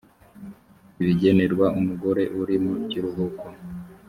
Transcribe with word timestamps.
ibigenerwa 1.01 1.65
umugore 1.79 2.23
uri 2.41 2.55
mu 2.63 2.73
kiruhuko 2.89 3.45